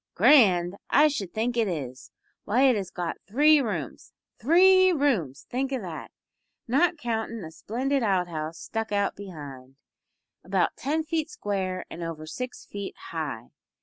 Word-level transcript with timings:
"Grand! 0.15 0.77
I 0.89 1.09
should 1.09 1.31
think 1.31 1.55
it 1.55 1.67
is. 1.67 2.09
Why, 2.43 2.63
it 2.63 2.75
has 2.75 2.89
got 2.89 3.17
three 3.27 3.61
rooms 3.61 4.13
three 4.39 4.91
rooms 4.91 5.45
think 5.47 5.71
o' 5.71 5.79
that! 5.79 6.09
Not 6.67 6.97
countin' 6.97 7.43
a 7.43 7.51
splendid 7.51 8.01
out 8.01 8.27
house 8.27 8.57
stuck 8.57 8.91
on 8.91 9.11
behind, 9.15 9.75
about 10.43 10.75
ten 10.75 11.03
feet 11.03 11.29
square 11.29 11.85
and 11.91 12.01
over 12.01 12.25
six 12.25 12.65
feet 12.65 12.95
high. 13.11 13.51